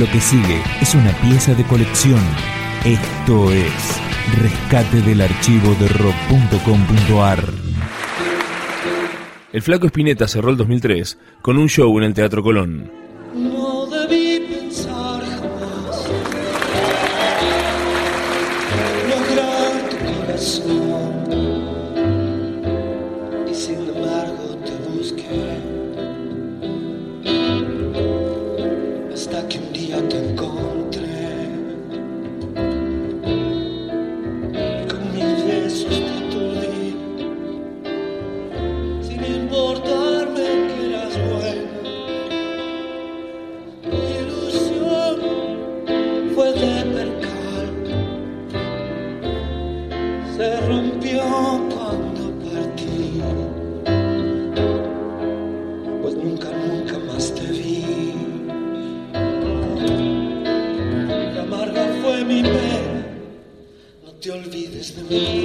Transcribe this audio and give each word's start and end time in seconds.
Lo 0.00 0.06
que 0.06 0.18
sigue 0.18 0.62
es 0.80 0.94
una 0.94 1.12
pieza 1.20 1.54
de 1.54 1.62
colección. 1.64 2.22
Esto 2.86 3.52
es 3.52 4.00
Rescate 4.40 5.02
del 5.02 5.20
archivo 5.20 5.74
de 5.74 5.88
rock.com.ar. 5.88 7.44
El 9.52 9.60
flaco 9.60 9.86
Spinetta 9.88 10.26
cerró 10.26 10.48
el 10.48 10.56
2003 10.56 11.18
con 11.42 11.58
un 11.58 11.68
show 11.68 11.98
en 11.98 12.04
el 12.04 12.14
Teatro 12.14 12.42
Colón. 12.42 12.90
ya 29.90 30.00
te 30.08 30.20
go. 30.36 30.69
Christ. 64.92 65.39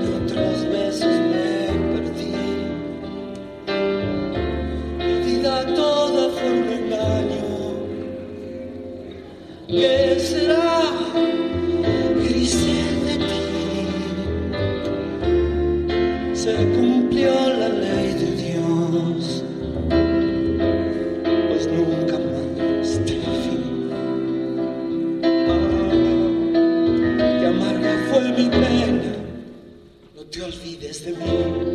viento 0.00 0.34
tras 0.34 0.64
mí. 0.64 0.83
olvides 30.44 31.04
de 31.04 31.12
mí. 31.12 31.73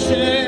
shame. 0.00 0.39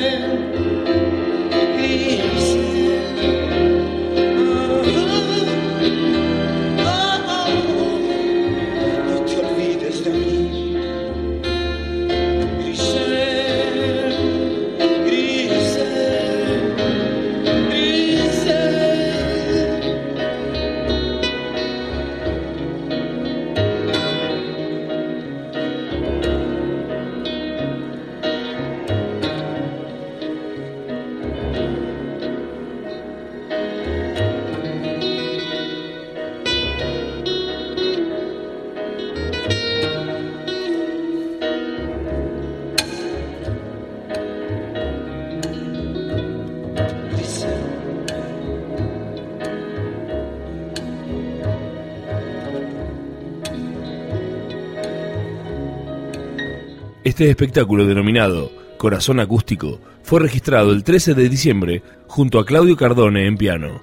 Este 57.05 57.29
espectáculo 57.29 57.85
denominado 57.85 58.53
Corazón 58.79 59.19
Acústico 59.19 59.81
fue 60.05 60.21
registrado 60.21 60.71
el 60.71 60.85
13 60.85 61.15
de 61.15 61.29
diciembre 61.29 61.83
junto 62.07 62.39
a 62.39 62.47
Claudio 62.47 62.77
Cardone 62.77 63.27
en 63.27 63.37
piano. 63.37 63.83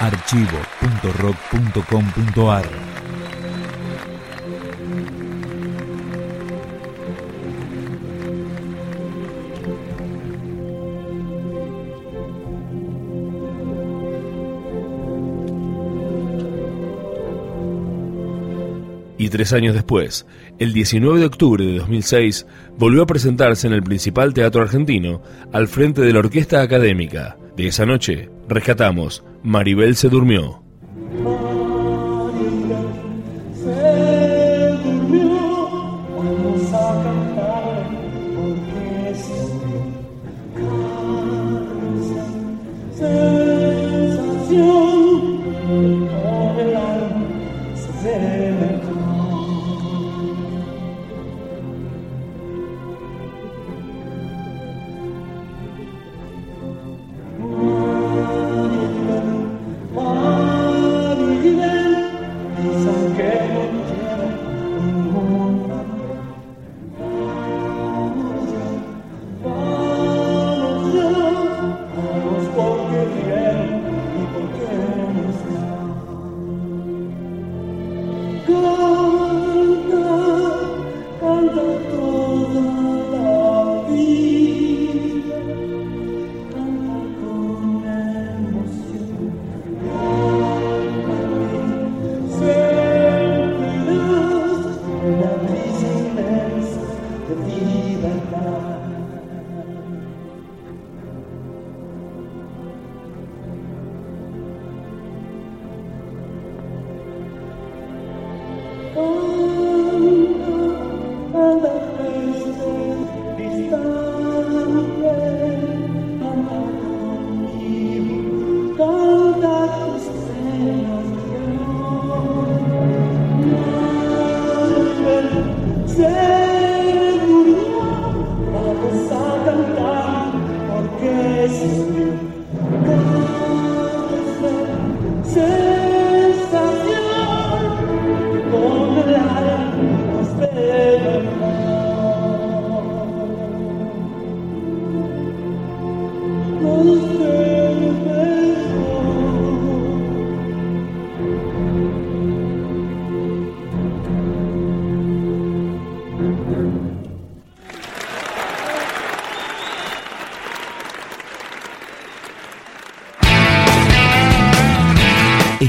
archivo.rock.com.ar 0.00 2.87
Y 19.18 19.30
tres 19.30 19.52
años 19.52 19.74
después, 19.74 20.26
el 20.58 20.72
19 20.72 21.18
de 21.18 21.26
octubre 21.26 21.64
de 21.64 21.78
2006, 21.78 22.46
volvió 22.78 23.02
a 23.02 23.06
presentarse 23.06 23.66
en 23.66 23.72
el 23.72 23.82
principal 23.82 24.32
teatro 24.32 24.62
argentino, 24.62 25.22
al 25.52 25.66
frente 25.66 26.00
de 26.02 26.12
la 26.12 26.20
Orquesta 26.20 26.62
Académica. 26.62 27.36
De 27.56 27.66
esa 27.66 27.84
noche, 27.84 28.30
rescatamos 28.48 29.24
Maribel 29.42 29.96
se 29.96 30.08
durmió. 30.08 30.67